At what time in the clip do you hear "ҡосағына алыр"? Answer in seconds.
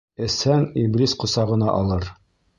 1.25-2.11